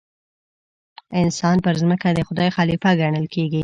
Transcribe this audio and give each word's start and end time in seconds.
انسان 1.21 1.57
پر 1.65 1.73
ځمکه 1.81 2.07
د 2.17 2.19
خدای 2.27 2.49
خلیفه 2.57 2.89
ګڼل 3.01 3.25
کېږي. 3.33 3.59